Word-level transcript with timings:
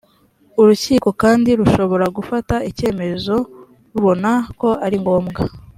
urukiko 0.61 1.09
kandi 1.21 1.49
rushobora 1.59 2.05
gufata 2.17 2.55
icyemezo 2.69 3.35
rubona 3.93 4.29
ko 4.59 4.69
ari 4.87 4.97
ngombwa 5.03 5.39